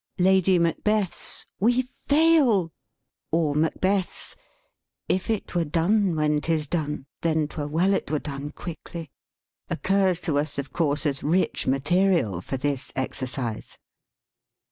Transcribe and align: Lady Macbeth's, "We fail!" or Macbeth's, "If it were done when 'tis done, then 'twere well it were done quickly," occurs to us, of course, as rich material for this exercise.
Lady 0.17 0.57
Macbeth's, 0.57 1.45
"We 1.59 1.83
fail!" 1.83 2.73
or 3.31 3.53
Macbeth's, 3.53 4.35
"If 5.07 5.29
it 5.29 5.53
were 5.53 5.63
done 5.63 6.15
when 6.15 6.41
'tis 6.41 6.65
done, 6.65 7.05
then 7.21 7.47
'twere 7.47 7.67
well 7.67 7.93
it 7.93 8.09
were 8.09 8.17
done 8.17 8.49
quickly," 8.49 9.11
occurs 9.69 10.19
to 10.21 10.39
us, 10.39 10.57
of 10.57 10.73
course, 10.73 11.05
as 11.05 11.21
rich 11.21 11.67
material 11.67 12.41
for 12.41 12.57
this 12.57 12.91
exercise. 12.95 13.77